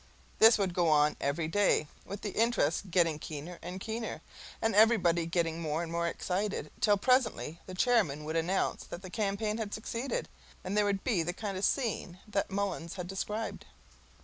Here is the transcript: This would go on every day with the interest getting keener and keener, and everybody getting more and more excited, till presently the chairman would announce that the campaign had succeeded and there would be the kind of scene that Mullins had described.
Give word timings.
This 0.39 0.57
would 0.57 0.73
go 0.73 0.89
on 0.89 1.15
every 1.21 1.47
day 1.47 1.87
with 2.05 2.21
the 2.21 2.31
interest 2.31 2.89
getting 2.89 3.19
keener 3.19 3.59
and 3.61 3.79
keener, 3.79 4.23
and 4.59 4.73
everybody 4.73 5.27
getting 5.27 5.61
more 5.61 5.83
and 5.83 5.91
more 5.91 6.07
excited, 6.07 6.71
till 6.81 6.97
presently 6.97 7.59
the 7.67 7.75
chairman 7.75 8.23
would 8.23 8.35
announce 8.35 8.83
that 8.85 9.03
the 9.03 9.11
campaign 9.11 9.59
had 9.59 9.75
succeeded 9.75 10.27
and 10.63 10.75
there 10.75 10.85
would 10.85 11.03
be 11.03 11.21
the 11.21 11.33
kind 11.33 11.55
of 11.55 11.63
scene 11.63 12.17
that 12.27 12.49
Mullins 12.49 12.95
had 12.95 13.05
described. 13.07 13.67